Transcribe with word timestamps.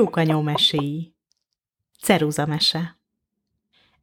Tyúkanyó 0.00 0.40
meséi. 0.40 1.16
Ceruza 2.02 2.46
mese. 2.46 2.98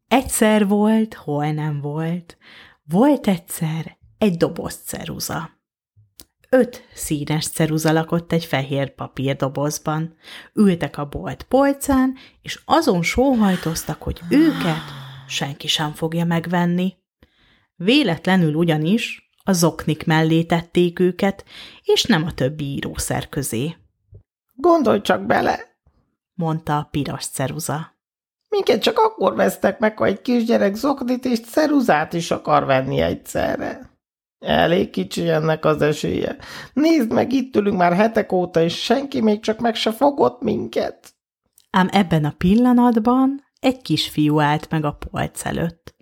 Egyszer 0.07 0.67
volt, 0.67 1.13
hol 1.13 1.51
nem 1.51 1.81
volt. 1.81 2.37
Volt 2.83 3.27
egyszer 3.27 3.97
egy 4.17 4.37
doboz 4.37 4.75
ceruza. 4.75 5.49
Öt 6.49 6.87
színes 6.93 7.47
ceruza 7.47 7.91
lakott 7.91 8.31
egy 8.31 8.45
fehér 8.45 8.95
papírdobozban. 8.95 10.15
Ültek 10.53 10.97
a 10.97 11.05
bolt 11.05 11.43
polcán, 11.43 12.15
és 12.41 12.61
azon 12.65 13.03
sóhajtoztak, 13.03 14.01
hogy 14.01 14.21
őket 14.29 14.83
senki 15.27 15.67
sem 15.67 15.93
fogja 15.93 16.25
megvenni. 16.25 16.97
Véletlenül 17.75 18.53
ugyanis 18.53 19.31
a 19.43 19.51
zoknik 19.51 20.05
mellé 20.05 20.43
tették 20.43 20.99
őket, 20.99 21.45
és 21.83 22.03
nem 22.03 22.25
a 22.25 22.33
többi 22.33 22.65
írószer 22.65 23.29
közé. 23.29 23.75
Gondolj 24.53 25.01
csak 25.01 25.25
bele, 25.25 25.75
mondta 26.37 26.77
a 26.77 26.87
piros 26.91 27.25
ceruza. 27.25 27.95
Minket 28.49 28.81
csak 28.81 28.99
akkor 28.99 29.35
vesztek 29.35 29.79
meg, 29.79 29.97
ha 29.97 30.05
egy 30.05 30.21
kisgyerek 30.21 30.75
zoknit 30.75 31.25
és 31.25 31.39
ceruzát 31.39 32.13
is 32.13 32.31
akar 32.31 32.65
venni 32.65 32.99
egyszerre. 32.99 33.95
Elég 34.39 34.89
kicsi 34.89 35.29
ennek 35.29 35.65
az 35.65 35.81
esélye. 35.81 36.37
Nézd 36.73 37.11
meg, 37.11 37.33
itt 37.33 37.55
ülünk 37.55 37.77
már 37.77 37.93
hetek 37.93 38.31
óta, 38.31 38.61
és 38.61 38.83
senki 38.83 39.21
még 39.21 39.39
csak 39.39 39.59
meg 39.59 39.75
se 39.75 39.91
fogott 39.91 40.41
minket. 40.41 41.15
Ám 41.69 41.89
ebben 41.91 42.25
a 42.25 42.33
pillanatban 42.37 43.43
egy 43.59 43.81
kisfiú 43.81 44.39
állt 44.39 44.69
meg 44.69 44.85
a 44.85 44.91
polc 44.91 45.45
előtt. 45.45 45.95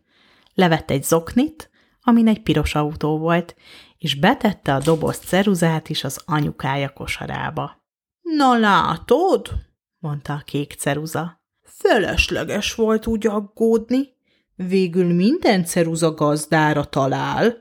Levett 0.53 0.91
egy 0.91 1.03
zoknit, 1.03 1.69
amin 2.01 2.27
egy 2.27 2.41
piros 2.41 2.75
autó 2.75 3.17
volt, 3.17 3.55
és 3.97 4.15
betette 4.15 4.73
a 4.73 4.79
doboz 4.79 5.17
ceruzát 5.17 5.89
is 5.89 6.03
az 6.03 6.21
anyukája 6.25 6.89
kosarába.– 6.89 7.83
Na 8.37 8.57
látod?– 8.57 9.49
mondta 10.05 10.33
a 10.33 10.41
kék 10.45 10.73
ceruza.– 10.73 11.41
Felesleges 11.81 12.75
volt 12.75 13.07
úgy 13.07 13.27
aggódni. 13.27 14.13
Végül 14.55 15.13
minden 15.13 15.65
ceruza 15.65 16.13
gazdára 16.13 16.83
talál. 16.83 17.57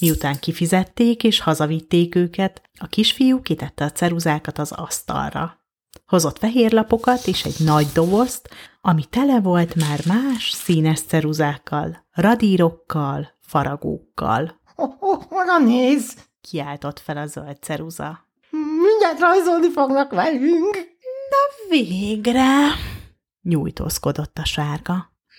Miután 0.00 0.38
kifizették 0.38 1.24
és 1.24 1.40
hazavitték 1.40 2.14
őket, 2.14 2.62
a 2.78 2.86
kisfiú 2.86 3.40
kitette 3.40 3.84
a 3.84 3.90
ceruzákat 3.90 4.58
az 4.58 4.72
asztalra. 4.72 5.58
Hozott 6.06 6.38
fehér 6.38 6.72
lapokat 6.72 7.26
és 7.26 7.44
egy 7.44 7.56
nagy 7.64 7.86
dobozt, 7.94 8.48
ami 8.80 9.04
tele 9.10 9.40
volt 9.40 9.74
már 9.74 10.00
más 10.06 10.50
színes 10.50 11.00
ceruzákkal, 11.00 12.06
radírokkal, 12.12 13.28
faragókkal. 13.40 14.60
Oh, 14.76 14.94
oh, 15.00 15.64
néz! 15.64 16.14
Kiáltott 16.40 16.98
fel 16.98 17.16
a 17.16 17.26
zöld 17.26 17.56
ceruza. 17.60 18.28
Mindjárt 18.82 19.20
rajzolni 19.20 19.70
fognak 19.70 20.10
velünk. 20.10 20.89
Na 21.30 21.68
végre! 21.76 22.48
Nyújtózkodott 23.42 24.38
a 24.38 24.44
sárga. 24.44 24.94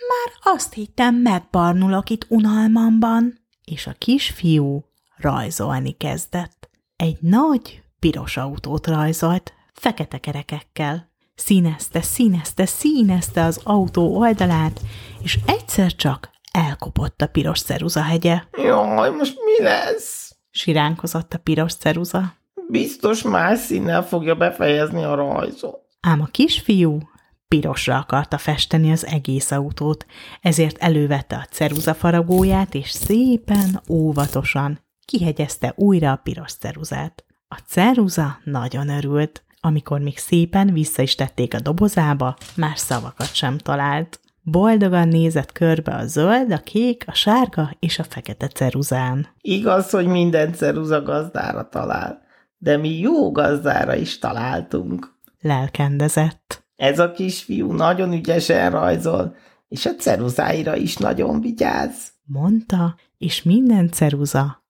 Már 0.07 0.53
azt 0.53 0.73
hittem, 0.73 1.15
megbarnulok 1.15 2.09
itt 2.09 2.25
unalmamban. 2.29 3.39
És 3.65 3.87
a 3.87 3.95
kisfiú 3.97 4.85
rajzolni 5.17 5.91
kezdett. 5.91 6.69
Egy 6.95 7.17
nagy, 7.21 7.83
piros 7.99 8.37
autót 8.37 8.87
rajzolt, 8.87 9.53
fekete 9.73 10.17
kerekekkel. 10.17 11.09
Színezte, 11.35 12.01
színezte, 12.01 12.65
színezte 12.65 13.43
az 13.43 13.59
autó 13.63 14.17
oldalát, 14.17 14.81
és 15.21 15.39
egyszer 15.45 15.95
csak 15.95 16.29
elkopott 16.51 17.21
a 17.21 17.27
piros 17.27 17.63
hegye. 18.07 18.43
Jaj, 18.57 19.09
most 19.09 19.37
mi 19.45 19.63
lesz? 19.63 20.35
Siránkozott 20.49 21.33
a 21.33 21.37
piros 21.37 21.73
ceruza. 21.73 22.33
Biztos 22.67 23.21
más 23.21 23.59
színnel 23.59 24.03
fogja 24.03 24.35
befejezni 24.35 25.03
a 25.03 25.15
rajzot. 25.15 25.80
Ám 26.07 26.21
a 26.21 26.25
kisfiú 26.25 26.99
pirosra 27.47 27.97
akarta 27.97 28.37
festeni 28.37 28.91
az 28.91 29.05
egész 29.05 29.51
autót, 29.51 30.05
ezért 30.41 30.77
elővette 30.77 31.35
a 31.35 31.45
ceruza 31.51 31.93
faragóját, 31.93 32.73
és 32.75 32.89
szépen, 32.89 33.81
óvatosan 33.89 34.79
kihegyezte 35.05 35.73
újra 35.75 36.11
a 36.11 36.15
piros 36.23 36.53
ceruzát. 36.53 37.25
A 37.47 37.57
ceruza 37.67 38.37
nagyon 38.43 38.89
örült, 38.89 39.43
amikor 39.59 39.99
még 39.99 40.17
szépen 40.17 40.73
vissza 40.73 41.01
is 41.01 41.15
tették 41.15 41.53
a 41.53 41.59
dobozába, 41.59 42.35
már 42.55 42.77
szavakat 42.77 43.35
sem 43.35 43.57
talált. 43.57 44.19
Boldogan 44.41 45.07
nézett 45.07 45.51
körbe 45.51 45.95
a 45.95 46.05
zöld, 46.05 46.51
a 46.51 46.57
kék, 46.57 47.03
a 47.07 47.13
sárga 47.13 47.75
és 47.79 47.99
a 47.99 48.03
fekete 48.03 48.47
ceruzán. 48.47 49.27
Igaz, 49.41 49.89
hogy 49.89 50.05
minden 50.05 50.53
ceruza 50.53 51.01
gazdára 51.01 51.69
talál, 51.69 52.21
de 52.57 52.77
mi 52.77 52.99
jó 52.99 53.31
gazdára 53.31 53.95
is 53.95 54.19
találtunk. 54.19 55.19
Lelkendezett. 55.41 56.65
Ez 56.75 56.99
a 56.99 57.11
kisfiú 57.11 57.71
nagyon 57.71 58.13
ügyesen 58.13 58.71
rajzol, 58.71 59.35
és 59.67 59.85
a 59.85 59.95
ceruzáira 59.95 60.75
is 60.75 60.97
nagyon 60.97 61.41
vigyáz. 61.41 62.11
Mondta, 62.23 62.95
és 63.17 63.43
minden 63.43 63.89
ceruza 63.89 64.63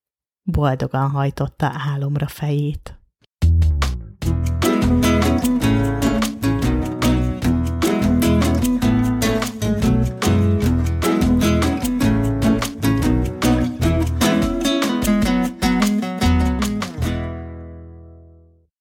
boldogan 0.43 1.09
hajtotta 1.09 1.71
álomra 1.93 2.27
fejét. 2.27 3.00